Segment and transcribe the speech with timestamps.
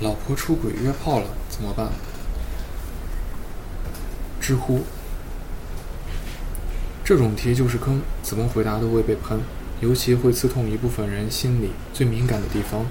[0.00, 1.88] 老婆出轨约炮了怎么办？
[4.40, 4.80] 知乎。
[7.04, 9.40] 这种题就是坑，怎么回答都会被喷，
[9.80, 12.86] 尤其会刺痛一部分人心里最敏感的地方。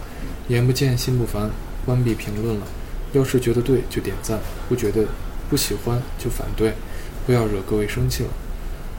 [0.50, 1.50] 眼不见心不烦，
[1.86, 2.68] 关闭评论了。
[3.14, 5.08] 要是觉得对就点赞，不觉得
[5.50, 6.74] 不喜欢就反对，
[7.26, 8.30] 不要惹各位生气了。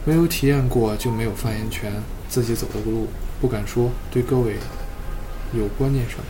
[0.05, 1.93] 没有体验过就没有发言权，
[2.29, 3.07] 自己走的路
[3.41, 4.57] 不敢说，对各位
[5.53, 6.25] 有观念上的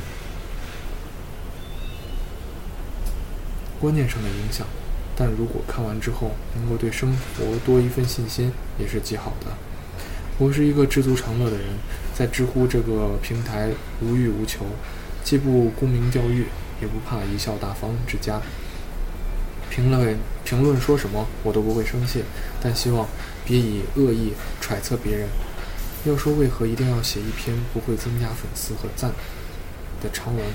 [3.81, 4.67] 观念上的影响。
[5.17, 9.49] 但如果看完之后能够对生活多一份信心，也是极好的。
[10.39, 11.67] 我是一个知足常乐的人，
[12.15, 13.69] 在知乎这个平台
[14.01, 14.65] 无欲无求，
[15.23, 16.47] 既不沽名钓誉，
[16.81, 18.41] 也不怕贻笑大方之家。
[19.69, 22.25] 评论评论说什么我都不会生气，
[22.63, 23.07] 但希望
[23.45, 25.29] 别以恶意揣测别人。
[26.07, 29.11] 要说为何一定要写一篇不会增加粉丝和赞
[30.01, 30.47] 的长文，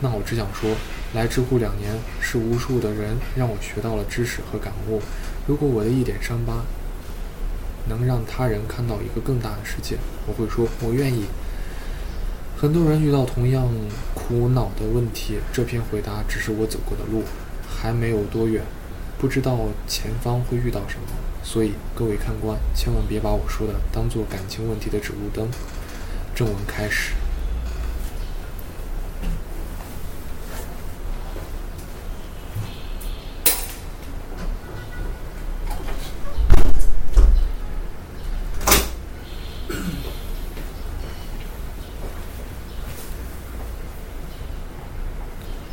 [0.00, 0.76] 那我只想说。
[1.14, 5.00] 来知乎两年，是无数的人让我学到了知识和感悟。
[5.46, 6.64] 如果我的一点伤疤
[7.88, 11.24] 能让他人看到一个更大的世界，我会说，我愿意。
[12.56, 13.68] 很多人遇到同样
[14.14, 17.24] 苦恼的问题，这篇回答只是我走过的路，
[17.66, 18.62] 还没有多远，
[19.18, 19.58] 不知道
[19.88, 21.06] 前方会遇到什么。
[21.42, 25.48] 所以各位看官，千万别把我说的当做感情问题的指路灯。
[26.34, 27.12] 正文开始。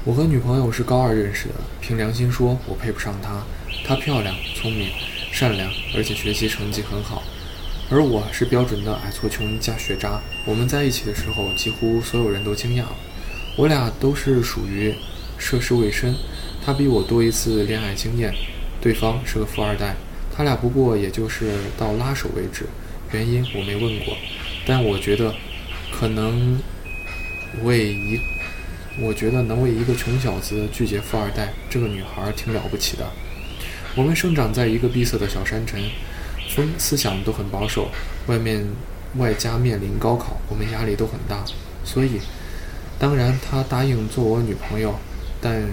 [0.08, 3.44] 我和女朋友是高二认识的，凭良心说，我配不上她。
[3.86, 4.90] 她漂亮、聪明、
[5.34, 7.22] 善良，而且学习成绩很好，
[7.90, 10.22] 而我是标准的矮矬穷加学渣。
[10.46, 12.96] 我们在一起的时候，几乎所有人都惊讶了。
[13.58, 14.96] 我俩都是属于
[15.38, 16.16] 涉世未深，
[16.66, 18.34] 她比我多一次恋爱经验，
[18.80, 19.98] 对方是个富二代。
[20.34, 22.66] 他俩不过也就是到拉手为止，
[23.12, 24.16] 原因我没问过，
[24.66, 25.36] 但我觉得
[25.92, 26.58] 可能
[27.64, 28.18] 为一。
[29.00, 33.06] 我觉得能为一个穷小子拒绝富二代，这个女孩挺了不起的。
[33.96, 35.80] 我们生长在一个闭塞的小山城，
[36.50, 37.90] 风思想都很保守，
[38.26, 38.66] 外面
[39.18, 41.46] 外加面临高考，我们压力都很大。
[41.84, 42.20] 所以，
[42.98, 44.96] 当然她答应做我女朋友，
[45.40, 45.64] 但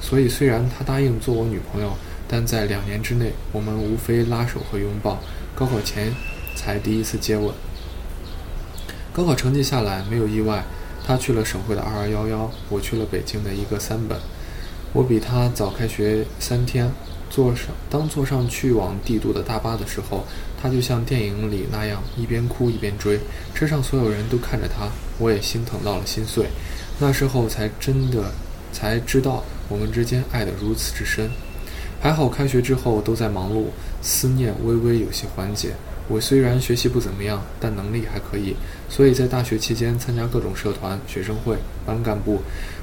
[0.00, 1.94] 所以虽然她答应做我女朋友，
[2.26, 5.22] 但在两年之内，我们无非拉手和拥抱。
[5.54, 6.12] 高考前
[6.54, 7.54] 才第一次接吻。
[9.12, 10.64] 高考成绩下来，没有意外。
[11.06, 14.18] 他去了省会的二二幺幺，我去了北京的一个三本。
[14.92, 16.90] 我比他早开学三天。
[17.28, 20.24] 坐上当坐上去往帝都的大巴的时候，
[20.62, 23.18] 他就像电影里那样一边哭一边追。
[23.52, 26.46] 车上所有人都看着他，我也心疼到了心碎。
[27.00, 28.30] 那时候才真的
[28.72, 31.28] 才知道我们之间爱得如此之深。
[32.00, 33.66] 还好开学之后都在忙碌，
[34.00, 35.74] 思念微微有些缓解。
[36.08, 38.54] 我虽然学习不怎么样，但能力还可以，
[38.88, 42.40] 所以在大学期间参加各种社团、学生会、班干部，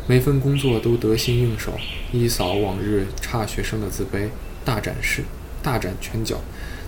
[0.08, 1.74] 每份工作都得心应手，
[2.12, 4.28] 一扫往日差学生的自卑，
[4.66, 5.24] 大展示，
[5.62, 6.38] 大展拳脚。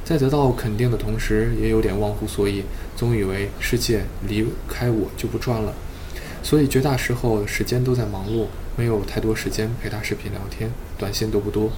[0.03, 2.63] 在得到肯定的同时，也有点忘乎所以，
[2.95, 5.73] 总以为世界离开我就不转了，
[6.43, 11.71] 所以绝大时候时间都在忙碌，没有太多时间陪他视频聊天，短信都不多。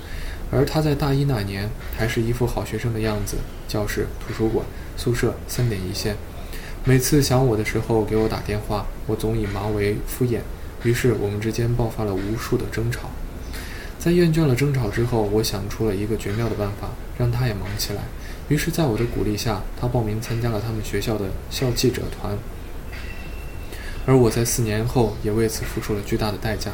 [0.51, 3.37] 而他在大一那年，还是一副好学生的样子。
[3.67, 4.65] 教室、图书馆、
[4.95, 6.15] 宿舍三点一线。
[6.85, 10.39] 每次想我的时候给我打电话，我总以忙为敷衍。
[10.83, 13.09] 于是我们之间爆发了无数的争吵。
[13.99, 18.03] 在厌倦了争吵之后，我想出了一个绝妙的办法，让他也忙起来。
[18.47, 22.37] 于是，在我的鼓励下，他报名参加了他们学校的校记者团。
[24.05, 26.71] 而我在四年后也为此付出了巨大的代价。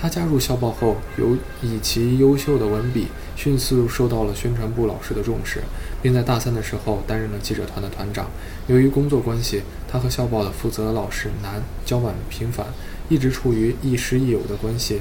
[0.00, 5.62] 他加入校报后，由以其优秀的文笔，迅速受到了宣传部老师的重视，
[6.02, 8.26] 并在大三的时候担任了记者团的团长。
[8.66, 12.66] 由于工作关系，他和校报的负责老师男交往频繁，
[13.08, 15.00] 一直处于亦师亦友的关系，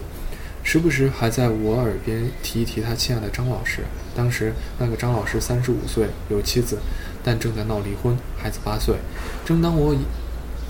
[0.63, 3.81] 时不时还在我耳边提一提他亲爱的张老师。
[4.15, 6.77] 当时那个张老师三十五岁，有妻子，
[7.21, 8.95] 但正在闹离婚，孩子八岁。
[9.43, 9.99] 正当我以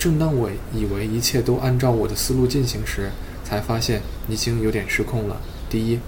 [0.00, 3.10] 正当我以为一切都按照我的思路进行时，
[3.46, 5.36] 才发现已经有点失控了。
[5.70, 6.00] 第一，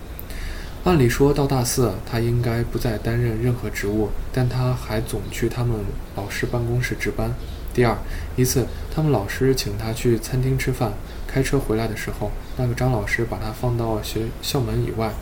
[0.82, 5.76] 按理说到大四，他应该不再担任任何职务，但他还总去他们
[6.16, 7.32] 老师办公室值班。
[7.72, 7.96] 第二，
[8.34, 10.94] 一次他们老师请他去餐厅吃饭，
[11.28, 15.12] 开车回来的时候，那个张老师把他放到学校门以外，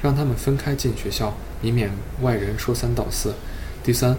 [0.00, 1.90] 让他们分开进学校，以免
[2.22, 3.34] 外人说三道四。
[3.84, 4.16] 第三，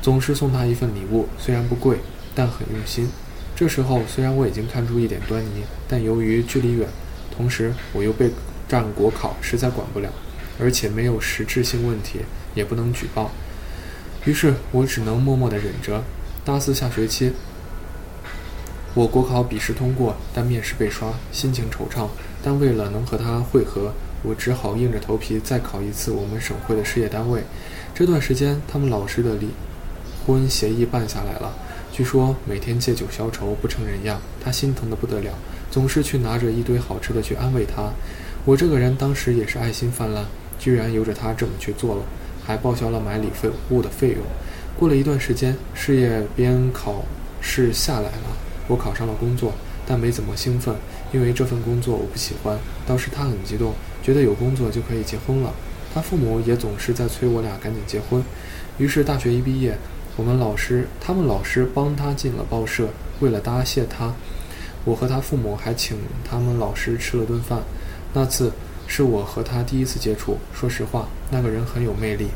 [0.00, 1.98] 总是送他一份礼物，虽然不贵，
[2.32, 3.08] 但很用心。
[3.56, 6.86] 这时候虽然我已经看出一点端倪，但由于距离远，
[7.34, 8.30] 同时我又被
[8.68, 10.10] 占国考，实在管不了，
[10.60, 12.20] 而且没有实质性问题，
[12.54, 13.30] 也不能举报。
[14.26, 16.04] 于是我只能默默地忍着。
[16.44, 17.32] 大四下学期，
[18.92, 22.08] 我国考笔试通过，但面试被刷，心情惆怅。
[22.42, 27.42] 但为了能和他会合，我只好硬着头皮再考一次我们省会的事业单位。
[27.94, 29.48] 这段时间，他们老师的离
[30.26, 31.56] 婚协议办下来了，
[31.96, 34.20] 据说每天借酒消愁，不成人样。
[34.44, 35.32] 他心疼得不得了，
[35.70, 37.90] 总是去拿着一堆好吃的去安慰他。
[38.44, 40.26] 我这个人当时也是爱心泛滥，
[40.58, 42.02] 居然由着他这么去做了。
[42.44, 43.28] 还报销了买礼
[43.70, 44.18] 物的费用。
[44.78, 47.02] 过了一段时间，事业编考
[47.40, 48.36] 试下来了，
[48.68, 49.54] 我考上了工作，
[49.86, 50.76] 但没怎么兴奋，
[51.14, 52.58] 因为这份工作我不喜欢。
[52.86, 53.72] 倒是他很激动，
[54.02, 55.50] 觉得有工作就可以结婚了。
[55.94, 58.22] 他父母也总是在催我俩赶紧结婚。
[58.76, 59.78] 于是大学一毕业，
[60.16, 62.88] 我们老师他们老师帮他进了报社。
[63.20, 64.12] 为了答谢他，
[64.84, 65.96] 我和他父母还请
[66.28, 67.62] 他们老师吃了顿饭。
[68.12, 68.52] 那次。
[68.88, 70.38] 是我和他第一次接触。
[70.54, 72.28] 说实话，那个人很有魅力。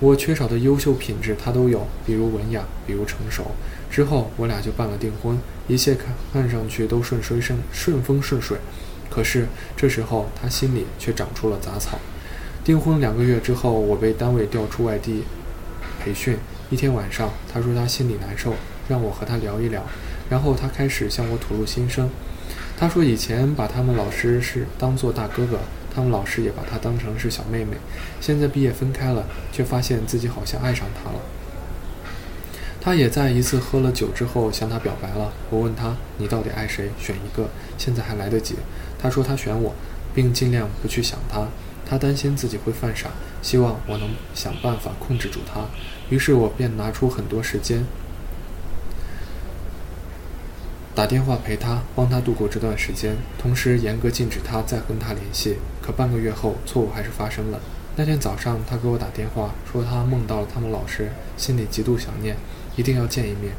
[0.00, 3.52] 我缺少的优秀品质他都有，比如文雅，比如成熟。
[3.88, 5.38] 之后我俩就办了订婚，
[5.68, 8.58] 一切看看上去都顺顺顺顺风顺水。
[9.08, 9.46] 可是
[9.76, 11.96] 这时候他心里却长出了杂草。
[12.64, 15.22] 订婚两个月之后，我被单位调出外地
[16.02, 16.36] 培训。
[16.70, 18.54] 一天晚上，他说他心里难受，
[18.88, 19.82] 让我和他聊一聊。
[20.30, 22.08] 然后他开始向我吐露心声。
[22.78, 25.58] 他说：“以前把他们老师是当做大哥哥，
[25.92, 27.76] 他们老师也把他当成是小妹妹。
[28.20, 31.18] 现在毕业分开了，却发现自己好像爱上他了。
[32.80, 35.32] 他也在一次喝了酒之后向他表白了。
[35.50, 36.88] 我问他：你到底爱谁？
[36.98, 38.54] 选一个，现在还来得及。
[38.98, 39.74] 他说他选我，
[40.14, 41.48] 并尽量不去想他。
[41.90, 43.10] 他担心自己会犯傻，
[43.42, 45.62] 希望我能想办法控制住他。
[46.08, 47.84] 于是我便拿出很多时间。”
[50.94, 55.56] 打电话陪他，帮他度过这段时间，同时严格禁止他再跟他联系。
[55.82, 57.58] 可半个月后，错误还是发生了。
[57.96, 62.36] 那天早上，他给我打电话，说他梦到了他们老师，心里极度想念，
[62.76, 63.54] 一定要见一面，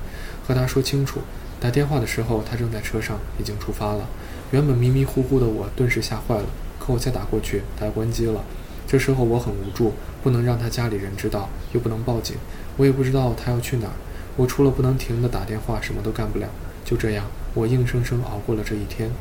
[0.47, 1.19] 和他说清楚。
[1.59, 4.07] 打电话的时候，他正在车上，已经出发了。
[4.51, 6.45] 原本迷迷糊糊的我，顿时吓坏了。
[6.83, 8.43] 可我再打过去，他关机了。
[8.87, 9.93] 这时候我很无助，
[10.23, 12.35] 不能让他家里人知道，又不能报警，
[12.77, 13.93] 我也不知道他要去哪儿。
[14.35, 16.47] 我除了不能停的打电话，什么都干不了。
[16.83, 19.11] 就这样，我硬生生熬过了这一天。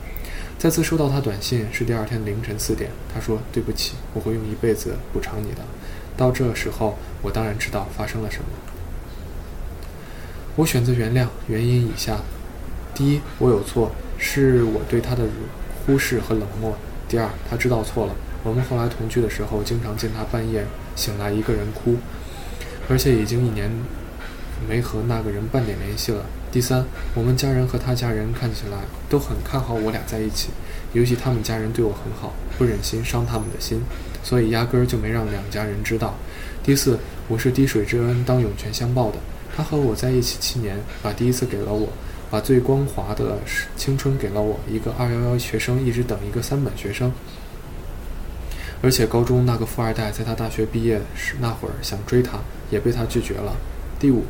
[0.58, 5.62] 再次收到他短信是第二天凌晨四点，他说：“对不起，我会用一辈子补偿你的。”
[6.16, 8.44] 到这时候，我当然知道发生了什么。
[10.56, 12.18] 我选择原谅，原因以下：
[12.94, 15.24] 第一，我有错，是我对他的
[15.86, 16.72] 忽视和冷漠；
[17.10, 18.14] 第二，他知道错了。
[18.44, 20.64] 我们后来同居的时候，经常见他半夜
[20.94, 21.96] 醒来一个人哭，
[22.88, 23.68] 而且已经一年
[24.68, 26.24] 没和那个人半点联系了。
[26.52, 26.84] 第三，
[27.16, 28.78] 我们家人和他家人看起来
[29.08, 30.50] 都很看好我俩在一起，
[30.92, 33.82] 尤其他们家人对我很好，不忍心伤他们的心，
[34.22, 36.14] 所以压根儿就没让两家人知道。
[36.62, 36.96] 第四，
[37.26, 39.16] 我是滴水之恩当涌泉相报的，
[39.56, 41.88] 他和我在一起七年，把第一次给了我，
[42.30, 43.38] 把最光滑的
[43.76, 47.12] 青春给了我，一个二幺幺学生一直等一个三本学生，
[48.80, 52.38] 而且高中那个富二代在他大学毕业时那会儿想追她，
[52.70, 53.56] 也被他拒绝了。
[53.98, 54.24] 第五，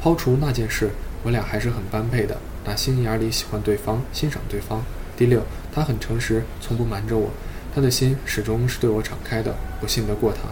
[0.00, 0.90] 抛除那件事。
[1.24, 4.84] 我俩还是很般配的，打心眼里喜欢对方，欣赏对方。
[5.16, 5.42] 第六，
[5.74, 7.30] 他很诚实，从不瞒着我，
[7.74, 10.42] 他的心始终是对我敞开的，我信得过他。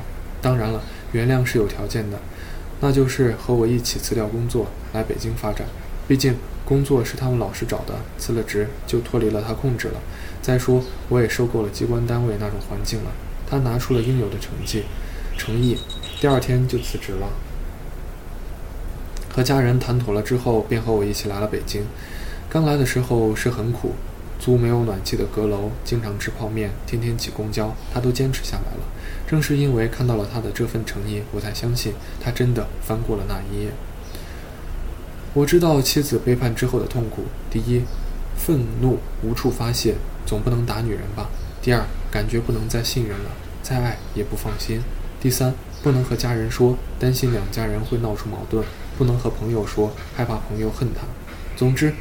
[0.42, 0.82] 当然了，
[1.12, 2.18] 原谅是有条件的，
[2.80, 5.68] 那就是和我一起辞掉工作来北京发展。
[6.08, 10.00] 毕竟工作是他们老师找的，辞了职就脱离了他控制了。
[10.40, 13.10] 再说，我也受够了机关单位那种环境了。
[13.48, 14.84] 他拿出了应有的成绩、
[15.36, 15.78] 诚意，
[16.20, 17.28] 第二天就辞职了。
[19.28, 21.84] 和家人谈妥了之后，便和我一起来了北京。
[22.48, 23.92] 刚来的时候是很苦，
[24.38, 28.80] 租没有暖气的阁楼，经常吃泡面，天天挤公交，他都坚持下来了。
[29.26, 33.70] 正是因为看到了他的这份诚意，我才相信他真的翻过了那一页。
[35.36, 37.82] 我知道妻子背叛之后的痛苦：第一，
[38.38, 41.28] 愤怒无处发泄，总不能打女人吧；
[41.60, 43.30] 第二，感觉不能再信任了，
[43.62, 44.78] 再爱也不放心；
[45.20, 45.52] 第三，
[45.82, 48.64] 不能和家人说，担心两家人会闹出矛盾。
[48.96, 51.02] 不能和朋友说，害怕朋友恨他。
[51.54, 51.92] 总之，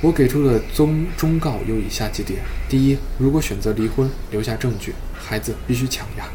[0.00, 6.26] 我给出的忠忠告有以下几点：第一，如果选择离婚，留下证据，孩子必须抢呀；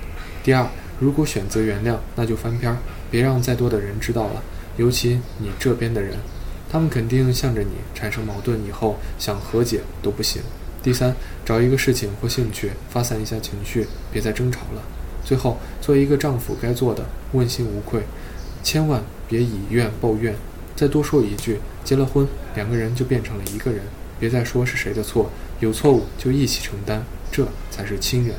[0.43, 0.67] 第二，
[0.99, 4.43] 如果选择原谅，那就翻篇儿，别让再多的人知道了，
[4.77, 6.17] 尤其你这边的人，
[6.71, 10.41] 他们肯定向着你产生矛盾，以后想和解都不行。
[10.81, 14.81] 第三，找一个事情或兴趣发散一下情绪，别再争吵了。
[15.23, 18.01] 最后，做一个丈夫该做的，问心无愧。
[18.63, 20.35] 千万别以怨报怨，
[20.75, 23.81] 再多说一句，结了婚，两个人就变成了一个人。
[24.19, 28.35] 别再说是谁的错，有错误就一起承担，这才是亲人。